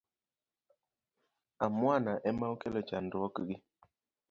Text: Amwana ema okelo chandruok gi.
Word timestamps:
Amwana 1.65 2.13
ema 2.29 2.45
okelo 2.53 2.79
chandruok 2.89 3.35
gi. 3.47 3.55